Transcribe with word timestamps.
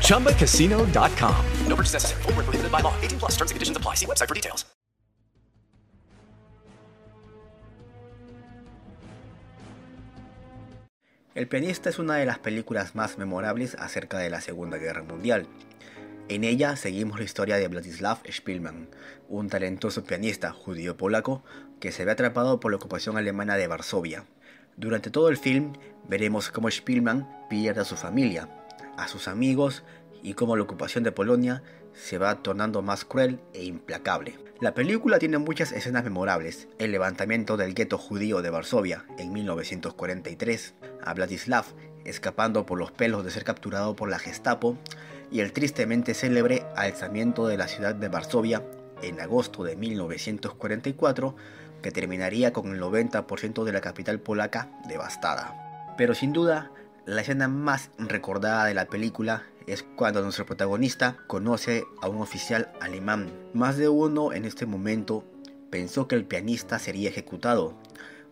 ChumbaCasino.com. 0.00 1.34
No 1.68 1.76
purchase 1.76 1.94
necessary. 1.94 2.22
Full 2.22 2.32
prohibited 2.32 2.72
by 2.72 2.80
law. 2.80 2.94
18 3.00 3.18
plus 3.18 3.36
terms 3.36 3.52
and 3.52 3.56
conditions 3.56 3.76
apply. 3.76 3.94
See 3.94 4.06
website 4.06 4.28
for 4.28 4.34
details. 4.34 4.66
El 11.38 11.46
pianista 11.46 11.88
es 11.88 12.00
una 12.00 12.16
de 12.16 12.26
las 12.26 12.40
películas 12.40 12.96
más 12.96 13.16
memorables 13.16 13.76
acerca 13.76 14.18
de 14.18 14.28
la 14.28 14.40
Segunda 14.40 14.76
Guerra 14.76 15.04
Mundial. 15.04 15.46
En 16.28 16.42
ella 16.42 16.74
seguimos 16.74 17.20
la 17.20 17.24
historia 17.24 17.58
de 17.58 17.68
Vladislav 17.68 18.18
Spielmann, 18.28 18.88
un 19.28 19.48
talentoso 19.48 20.02
pianista 20.02 20.50
judío-polaco 20.50 21.44
que 21.78 21.92
se 21.92 22.04
ve 22.04 22.10
atrapado 22.10 22.58
por 22.58 22.72
la 22.72 22.78
ocupación 22.78 23.16
alemana 23.16 23.56
de 23.56 23.68
Varsovia. 23.68 24.24
Durante 24.76 25.10
todo 25.12 25.28
el 25.28 25.36
film 25.36 25.74
veremos 26.08 26.50
cómo 26.50 26.68
Spielmann 26.68 27.28
pierde 27.48 27.82
a 27.82 27.84
su 27.84 27.94
familia, 27.94 28.48
a 28.98 29.08
sus 29.08 29.28
amigos 29.28 29.84
y 30.22 30.34
cómo 30.34 30.56
la 30.56 30.64
ocupación 30.64 31.04
de 31.04 31.12
Polonia 31.12 31.62
se 31.94 32.18
va 32.18 32.42
tornando 32.42 32.82
más 32.82 33.04
cruel 33.04 33.40
e 33.54 33.64
implacable. 33.64 34.38
La 34.60 34.74
película 34.74 35.18
tiene 35.18 35.38
muchas 35.38 35.72
escenas 35.72 36.04
memorables. 36.04 36.68
El 36.78 36.90
levantamiento 36.90 37.56
del 37.56 37.74
gueto 37.74 37.96
judío 37.96 38.42
de 38.42 38.50
Varsovia 38.50 39.06
en 39.16 39.32
1943, 39.32 40.74
a 41.04 41.14
Vladislav 41.14 41.64
escapando 42.04 42.66
por 42.66 42.78
los 42.78 42.90
pelos 42.90 43.24
de 43.24 43.30
ser 43.30 43.44
capturado 43.44 43.94
por 43.94 44.08
la 44.08 44.18
Gestapo, 44.18 44.76
y 45.30 45.40
el 45.40 45.52
tristemente 45.52 46.14
célebre 46.14 46.64
alzamiento 46.74 47.46
de 47.46 47.58
la 47.58 47.68
ciudad 47.68 47.94
de 47.94 48.08
Varsovia 48.08 48.64
en 49.02 49.20
agosto 49.20 49.62
de 49.62 49.76
1944, 49.76 51.36
que 51.82 51.92
terminaría 51.92 52.52
con 52.52 52.72
el 52.72 52.80
90% 52.80 53.64
de 53.64 53.72
la 53.72 53.80
capital 53.80 54.20
polaca 54.20 54.70
devastada. 54.88 55.94
Pero 55.96 56.14
sin 56.14 56.32
duda, 56.32 56.72
la 57.08 57.22
escena 57.22 57.48
más 57.48 57.90
recordada 57.96 58.66
de 58.66 58.74
la 58.74 58.84
película 58.84 59.46
es 59.66 59.82
cuando 59.96 60.20
nuestro 60.20 60.44
protagonista 60.44 61.16
conoce 61.26 61.84
a 62.02 62.08
un 62.10 62.20
oficial 62.20 62.70
alemán. 62.82 63.32
Más 63.54 63.78
de 63.78 63.88
uno 63.88 64.34
en 64.34 64.44
este 64.44 64.66
momento 64.66 65.24
pensó 65.70 66.06
que 66.06 66.16
el 66.16 66.26
pianista 66.26 66.78
sería 66.78 67.08
ejecutado 67.08 67.72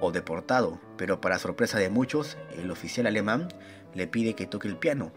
o 0.00 0.10
deportado, 0.10 0.80
pero 0.96 1.20
para 1.20 1.38
sorpresa 1.38 1.78
de 1.78 1.90
muchos, 1.90 2.38
el 2.56 2.70
oficial 2.70 3.06
alemán 3.06 3.48
le 3.92 4.06
pide 4.06 4.32
que 4.32 4.46
toque 4.46 4.68
el 4.68 4.78
piano 4.78 5.12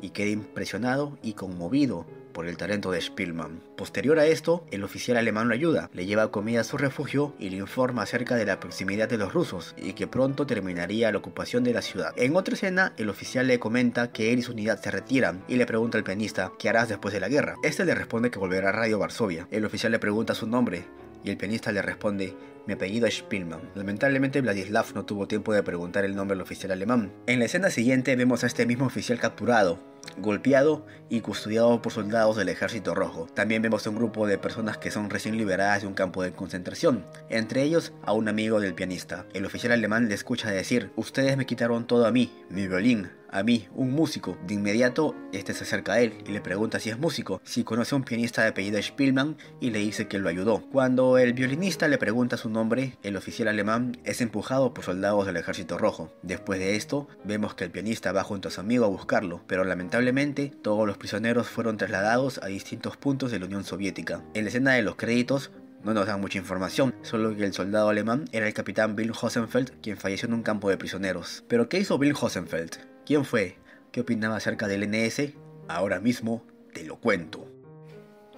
y 0.00 0.10
queda 0.10 0.30
impresionado 0.30 1.16
y 1.22 1.34
conmovido 1.34 2.06
por 2.36 2.46
el 2.46 2.58
talento 2.58 2.90
de 2.90 3.00
Spielmann. 3.00 3.62
Posterior 3.78 4.18
a 4.18 4.26
esto, 4.26 4.66
el 4.70 4.84
oficial 4.84 5.16
alemán 5.16 5.48
lo 5.48 5.54
ayuda, 5.54 5.88
le 5.94 6.04
lleva 6.04 6.30
comida 6.30 6.60
a 6.60 6.64
su 6.64 6.76
refugio 6.76 7.34
y 7.38 7.48
le 7.48 7.56
informa 7.56 8.02
acerca 8.02 8.34
de 8.34 8.44
la 8.44 8.60
proximidad 8.60 9.08
de 9.08 9.16
los 9.16 9.32
rusos 9.32 9.74
y 9.78 9.94
que 9.94 10.06
pronto 10.06 10.46
terminaría 10.46 11.10
la 11.10 11.16
ocupación 11.16 11.64
de 11.64 11.72
la 11.72 11.80
ciudad. 11.80 12.12
En 12.16 12.36
otra 12.36 12.52
escena, 12.52 12.92
el 12.98 13.08
oficial 13.08 13.46
le 13.46 13.58
comenta 13.58 14.12
que 14.12 14.34
él 14.34 14.40
y 14.40 14.42
su 14.42 14.52
unidad 14.52 14.82
se 14.82 14.90
retiran 14.90 15.44
y 15.48 15.56
le 15.56 15.64
pregunta 15.64 15.96
al 15.96 16.04
pianista 16.04 16.52
qué 16.58 16.68
harás 16.68 16.90
después 16.90 17.14
de 17.14 17.20
la 17.20 17.30
guerra. 17.30 17.54
Este 17.62 17.86
le 17.86 17.94
responde 17.94 18.30
que 18.30 18.38
volverá 18.38 18.68
a 18.68 18.72
Radio 18.72 18.98
Varsovia. 18.98 19.48
El 19.50 19.64
oficial 19.64 19.92
le 19.92 19.98
pregunta 19.98 20.34
su 20.34 20.46
nombre 20.46 20.84
y 21.24 21.30
el 21.30 21.38
pianista 21.38 21.72
le 21.72 21.80
responde 21.80 22.36
mi 22.66 22.72
apellido 22.72 23.06
es 23.06 23.18
Spielmann. 23.18 23.70
Lamentablemente 23.76 24.40
Vladislav 24.40 24.86
no 24.94 25.04
tuvo 25.04 25.28
tiempo 25.28 25.54
de 25.54 25.62
preguntar 25.62 26.04
el 26.04 26.16
nombre 26.16 26.34
del 26.34 26.42
oficial 26.42 26.72
alemán. 26.72 27.12
En 27.26 27.38
la 27.38 27.44
escena 27.44 27.70
siguiente 27.70 28.16
vemos 28.16 28.42
a 28.42 28.48
este 28.48 28.66
mismo 28.66 28.86
oficial 28.86 29.20
capturado, 29.20 29.78
golpeado 30.18 30.86
y 31.08 31.20
custodiado 31.20 31.80
por 31.82 31.92
soldados 31.92 32.36
del 32.36 32.48
ejército 32.48 32.94
rojo. 32.94 33.26
También 33.34 33.62
vemos 33.62 33.86
a 33.86 33.90
un 33.90 33.96
grupo 33.96 34.26
de 34.26 34.38
personas 34.38 34.78
que 34.78 34.90
son 34.90 35.10
recién 35.10 35.36
liberadas 35.36 35.82
de 35.82 35.88
un 35.88 35.94
campo 35.94 36.22
de 36.22 36.32
concentración, 36.32 37.04
entre 37.28 37.62
ellos 37.62 37.92
a 38.02 38.12
un 38.12 38.28
amigo 38.28 38.60
del 38.60 38.74
pianista. 38.74 39.26
El 39.34 39.46
oficial 39.46 39.72
alemán 39.72 40.08
le 40.08 40.14
escucha 40.14 40.50
decir, 40.50 40.90
ustedes 40.96 41.36
me 41.36 41.46
quitaron 41.46 41.86
todo 41.86 42.06
a 42.06 42.12
mí, 42.12 42.32
mi 42.48 42.66
violín, 42.66 43.10
a 43.30 43.42
mí, 43.42 43.66
un 43.74 43.92
músico. 43.92 44.36
De 44.46 44.54
inmediato, 44.54 45.14
este 45.32 45.52
se 45.52 45.64
acerca 45.64 45.94
a 45.94 46.00
él 46.00 46.14
y 46.26 46.32
le 46.32 46.40
pregunta 46.40 46.80
si 46.80 46.90
es 46.90 46.98
músico, 46.98 47.40
si 47.44 47.64
conoce 47.64 47.94
a 47.94 47.98
un 47.98 48.04
pianista 48.04 48.42
de 48.42 48.48
apellido 48.48 48.80
Spielmann 48.80 49.36
y 49.60 49.70
le 49.70 49.80
dice 49.80 50.08
que 50.08 50.18
lo 50.18 50.28
ayudó. 50.28 50.62
Cuando 50.70 51.18
el 51.18 51.32
violinista 51.32 51.88
le 51.88 51.98
pregunta 51.98 52.36
su 52.36 52.48
nombre, 52.48 52.96
el 53.02 53.16
oficial 53.16 53.48
alemán 53.48 53.98
es 54.04 54.20
empujado 54.20 54.72
por 54.74 54.84
soldados 54.84 55.26
del 55.26 55.36
ejército 55.36 55.78
rojo. 55.78 56.12
Después 56.22 56.58
de 56.58 56.76
esto, 56.76 57.08
vemos 57.24 57.54
que 57.54 57.64
el 57.64 57.70
pianista 57.70 58.12
va 58.12 58.24
junto 58.24 58.48
a 58.48 58.50
su 58.50 58.60
amigo 58.60 58.84
a 58.84 58.88
buscarlo, 58.88 59.42
pero 59.46 59.64
lamentablemente 59.64 60.52
todos 60.62 60.86
los 60.86 60.98
prisioneros 60.98 61.48
fueron 61.48 61.76
trasladados 61.76 62.40
a 62.42 62.46
distintos 62.46 62.96
puntos 62.96 63.30
de 63.30 63.38
la 63.38 63.46
Unión 63.46 63.64
Soviética. 63.64 64.22
En 64.34 64.44
la 64.44 64.48
escena 64.48 64.72
de 64.72 64.82
los 64.82 64.96
créditos, 64.96 65.50
no 65.84 65.94
nos 65.94 66.06
dan 66.06 66.20
mucha 66.20 66.38
información, 66.38 66.94
solo 67.02 67.36
que 67.36 67.44
el 67.44 67.52
soldado 67.52 67.88
alemán 67.88 68.24
era 68.32 68.48
el 68.48 68.54
capitán 68.54 68.96
Bill 68.96 69.12
Hosenfeld, 69.20 69.70
quien 69.82 69.96
falleció 69.96 70.26
en 70.26 70.34
un 70.34 70.42
campo 70.42 70.68
de 70.68 70.78
prisioneros. 70.78 71.44
Pero 71.48 71.68
¿qué 71.68 71.78
hizo 71.78 71.98
Bill 71.98 72.14
Hosenfeld? 72.20 72.95
¿Quién 73.06 73.24
fue? 73.24 73.54
¿Qué 73.92 74.00
opinaba 74.00 74.34
acerca 74.34 74.66
del 74.66 74.90
NS? 74.90 75.32
Ahora 75.68 76.00
mismo 76.00 76.42
te 76.74 76.82
lo 76.82 76.96
cuento. 76.98 77.46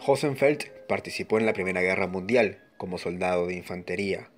Hosenfeld 0.07 0.65
participó 0.87 1.39
en 1.39 1.47
la 1.47 1.55
Primera 1.55 1.81
Guerra 1.81 2.07
Mundial 2.07 2.59
como 2.77 2.99
soldado 2.99 3.47
de 3.47 3.55
infantería. 3.55 4.29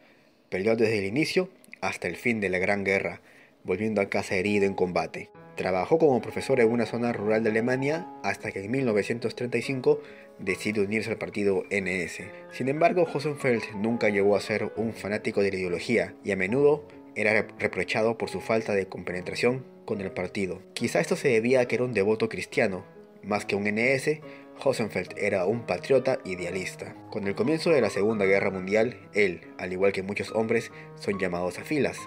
Peleó 0.48 0.76
desde 0.76 1.00
el 1.00 1.06
inicio 1.06 1.50
hasta 1.80 2.06
el 2.06 2.14
fin 2.14 2.38
de 2.38 2.48
la 2.48 2.60
Gran 2.60 2.84
Guerra, 2.84 3.22
volviendo 3.64 4.00
a 4.00 4.08
casa 4.08 4.36
herido 4.36 4.66
en 4.66 4.74
combate. 4.74 5.30
Trabajó 5.56 5.98
como 5.98 6.22
profesor 6.22 6.60
en 6.60 6.70
una 6.70 6.86
zona 6.86 7.12
rural 7.12 7.42
de 7.42 7.50
Alemania 7.50 8.06
hasta 8.22 8.52
que 8.52 8.60
en 8.60 8.70
1935 8.70 10.00
decide 10.38 10.80
unirse 10.80 11.10
al 11.10 11.18
partido 11.18 11.64
NS. 11.72 12.22
Sin 12.52 12.68
embargo, 12.68 13.04
Hosenfeld 13.12 13.64
nunca 13.74 14.10
llegó 14.10 14.36
a 14.36 14.40
ser 14.40 14.72
un 14.76 14.92
fanático 14.92 15.42
de 15.42 15.50
la 15.50 15.56
ideología 15.58 16.14
y 16.22 16.30
a 16.30 16.36
menudo 16.36 16.86
era 17.16 17.48
reprochado 17.58 18.16
por 18.16 18.30
su 18.30 18.40
falta 18.40 18.74
de 18.74 18.86
compenetración 18.86 19.79
con 19.90 20.00
el 20.00 20.12
partido. 20.12 20.62
Quizá 20.72 21.00
esto 21.00 21.16
se 21.16 21.26
debía 21.26 21.62
a 21.62 21.64
que 21.66 21.74
era 21.74 21.82
un 21.82 21.92
devoto 21.92 22.28
cristiano, 22.28 22.84
más 23.24 23.44
que 23.44 23.56
un 23.56 23.64
NS, 23.64 24.20
Hosenfeld 24.62 25.14
era 25.18 25.46
un 25.46 25.66
patriota 25.66 26.20
idealista. 26.24 26.94
Con 27.10 27.26
el 27.26 27.34
comienzo 27.34 27.70
de 27.70 27.80
la 27.80 27.90
Segunda 27.90 28.24
Guerra 28.24 28.52
Mundial, 28.52 29.00
él, 29.14 29.40
al 29.58 29.72
igual 29.72 29.90
que 29.90 30.04
muchos 30.04 30.30
hombres, 30.30 30.70
son 30.94 31.18
llamados 31.18 31.58
a 31.58 31.64
filas, 31.64 31.98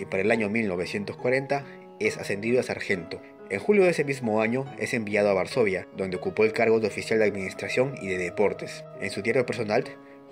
y 0.00 0.04
para 0.06 0.24
el 0.24 0.32
año 0.32 0.50
1940 0.50 1.64
es 2.00 2.18
ascendido 2.18 2.58
a 2.58 2.64
sargento. 2.64 3.22
En 3.50 3.60
julio 3.60 3.84
de 3.84 3.90
ese 3.90 4.02
mismo 4.02 4.40
año 4.40 4.64
es 4.76 4.92
enviado 4.92 5.28
a 5.28 5.34
Varsovia, 5.34 5.86
donde 5.96 6.16
ocupó 6.16 6.42
el 6.42 6.52
cargo 6.52 6.80
de 6.80 6.88
oficial 6.88 7.20
de 7.20 7.26
administración 7.26 7.94
y 8.02 8.08
de 8.08 8.18
deportes. 8.18 8.82
En 9.00 9.10
su 9.10 9.22
diario 9.22 9.46
personal, 9.46 9.84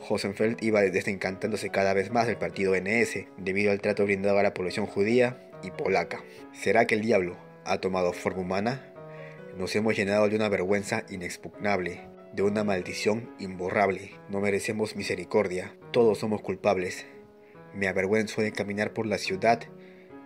Hosenfeld 0.09 0.61
iba 0.61 0.83
desencantándose 0.83 1.71
cada 1.71 1.95
vez 1.95 2.11
más 2.11 2.27
del 2.27 2.37
partido 2.37 2.75
NS, 2.75 3.27
debido 3.39 3.71
al 3.71 3.81
trato 3.81 4.05
brindado 4.05 4.41
a 4.41 4.43
la 4.43 4.55
población 4.55 4.87
judía 4.87 5.46
y 5.63 5.71
polaca. 5.71 6.23
¿Será 6.53 6.87
que 6.87 6.95
el 6.95 7.03
diablo 7.03 7.37
ha 7.65 7.79
tomado 7.79 8.13
forma 8.13 8.43
humana? 8.43 8.93
Nos 9.57 9.75
hemos 9.75 9.97
llenado 9.97 10.29
de 10.29 10.37
una 10.37 10.49
vergüenza 10.49 11.05
inexpugnable, 11.09 12.09
de 12.33 12.43
una 12.43 12.65
maldición 12.65 13.31
imborrable. 13.39 14.13
No 14.29 14.41
merecemos 14.41 14.97
misericordia, 14.97 15.75
todos 15.93 16.19
somos 16.19 16.43
culpables. 16.43 17.07
Me 17.75 17.89
avergüenzo 17.89 18.43
de 18.43 18.53
caminar 18.53 18.93
por 18.93 19.07
la 19.07 19.19
ciudad. 19.19 19.61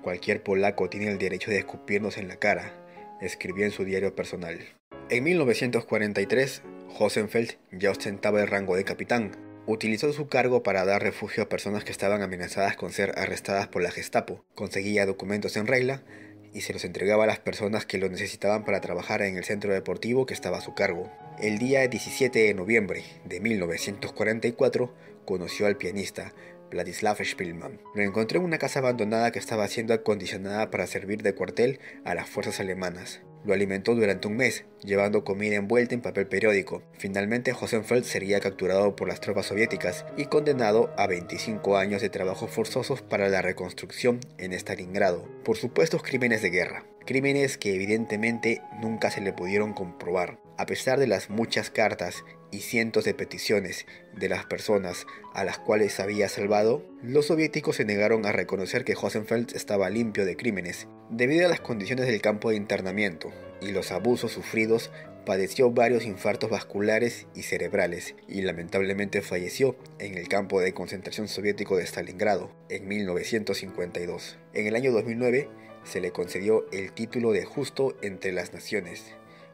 Cualquier 0.03 0.43
polaco 0.43 0.89
tiene 0.89 1.11
el 1.11 1.19
derecho 1.19 1.51
de 1.51 1.59
escupirnos 1.59 2.19
en 2.19 2.29
la 2.29 2.37
cara, 2.37 2.73
escribió 3.21 3.65
en 3.65 3.71
su 3.71 3.85
diario 3.85 4.15
personal. 4.15 4.59
En 5.11 5.25
1943, 5.25 6.63
Hosenfeld 6.99 7.57
ya 7.73 7.91
ostentaba 7.91 8.41
el 8.41 8.49
rango 8.49 8.77
de 8.77 8.85
capitán, 8.85 9.33
Utilizó 9.73 10.13
su 10.13 10.27
cargo 10.27 10.65
para 10.65 10.85
dar 10.85 11.01
refugio 11.01 11.45
a 11.45 11.49
personas 11.49 11.85
que 11.85 11.93
estaban 11.93 12.23
amenazadas 12.23 12.77
con 12.77 12.91
ser 12.91 13.17
arrestadas 13.17 13.69
por 13.69 13.83
la 13.83 13.93
Gestapo, 13.93 14.45
conseguía 14.57 15.07
documentos 15.07 15.57
en 15.57 15.69
regla 15.69 16.03
y 16.53 16.63
se 16.63 16.73
los 16.73 16.85
entregaba 16.85 17.23
a 17.23 17.29
las 17.29 17.39
personas 17.39 17.87
que 17.87 17.97
lo 17.97 18.09
necesitaban 18.09 18.65
para 18.65 18.81
trabajar 18.81 19.23
en 19.23 19.37
el 19.37 19.45
centro 19.45 19.73
deportivo 19.73 20.27
que 20.27 20.35
estaba 20.35 20.59
a 20.59 20.61
su 20.61 20.75
cargo. 20.75 21.09
El 21.39 21.59
día 21.59 21.87
17 21.87 22.37
de 22.37 22.53
noviembre 22.53 23.05
de 23.25 23.39
1944 23.39 24.93
conoció 25.25 25.67
al 25.67 25.77
pianista 25.77 26.35
Vladislav 26.73 27.25
Spielmann. 27.25 27.81
Lo 27.95 28.03
encontró 28.03 28.41
en 28.41 28.47
una 28.47 28.59
casa 28.59 28.81
abandonada 28.81 29.31
que 29.31 29.39
estaba 29.39 29.69
siendo 29.69 29.95
acondicionada 29.95 30.73
para 30.73 30.89
servir 30.89 31.23
de 31.23 31.37
cuartel 31.37 31.79
a 32.05 32.17
las 32.17 32.29
fuerzas 32.29 32.59
alemanas. 32.59 33.21
Lo 33.45 33.55
alimentó 33.55 33.95
durante 33.95 34.29
un 34.29 34.37
mes, 34.37 34.65
llevando 34.85 35.25
comida 35.25 35.57
envuelta 35.57 35.95
en 35.95 36.03
papel 36.03 36.27
periódico. 36.27 36.83
Finalmente, 36.99 37.53
Hosenfeld 37.59 38.05
sería 38.05 38.41
capturado 38.41 38.95
por 38.97 39.09
las 39.09 39.21
tropas 39.21 39.47
soviéticas 39.47 40.05
y 40.17 40.27
condenado 40.27 40.93
a 40.97 41.07
25 41.07 41.77
años 41.77 42.03
de 42.03 42.11
trabajos 42.11 42.51
forzosos 42.51 43.01
para 43.03 43.29
la 43.29 43.43
reconstrucción 43.43 44.21
en 44.39 44.53
Stalingrado, 44.53 45.27
por 45.45 45.57
supuestos 45.57 46.03
crímenes 46.03 46.43
de 46.43 46.51
guerra. 46.51 46.85
Crímenes 47.07 47.57
que 47.57 47.75
evidentemente 47.75 48.61
nunca 48.81 49.11
se 49.11 49.23
le 49.23 49.33
pudieron 49.33 49.73
comprobar. 49.73 50.39
A 50.59 50.67
pesar 50.67 50.99
de 50.99 51.07
las 51.07 51.31
muchas 51.31 51.71
cartas 51.71 52.23
y 52.51 52.61
cientos 52.61 53.05
de 53.05 53.15
peticiones 53.15 53.87
de 54.17 54.29
las 54.29 54.45
personas 54.47 55.07
a 55.35 55.45
las 55.45 55.59
cuales 55.59 56.01
había 56.01 56.29
salvado, 56.29 56.85
los 57.03 57.27
soviéticos 57.27 57.77
se 57.77 57.85
negaron 57.85 58.27
a 58.27 58.33
reconocer 58.33 58.85
que 58.85 58.97
Hosenfeld 59.01 59.55
estaba 59.55 59.91
limpio 59.91 60.25
de 60.25 60.37
crímenes. 60.37 60.87
Debido 61.11 61.47
a 61.47 61.51
las 61.51 61.61
condiciones 61.61 62.07
del 62.07 62.21
campo 62.21 62.51
de 62.51 62.57
internamiento 62.57 63.33
y 63.61 63.73
los 63.73 63.93
abusos 63.93 64.33
sufridos, 64.33 64.91
padeció 65.27 65.71
varios 65.71 66.07
infartos 66.07 66.51
vasculares 66.51 67.27
y 67.35 67.43
cerebrales 67.43 68.15
y 68.27 68.43
lamentablemente 68.43 69.23
falleció 69.23 69.77
en 69.99 70.17
el 70.17 70.29
campo 70.29 70.61
de 70.61 70.73
concentración 70.73 71.29
soviético 71.29 71.77
de 71.77 71.87
Stalingrado 71.87 72.51
en 72.69 72.89
1952. 72.89 74.39
En 74.55 74.67
el 74.67 74.77
año 74.77 74.93
2009 74.93 75.49
se 75.85 76.01
le 76.01 76.11
concedió 76.11 76.67
el 76.73 76.93
título 76.93 77.33
de 77.33 77.45
Justo 77.45 77.97
entre 78.03 78.33
las 78.33 78.53
Naciones 78.53 79.15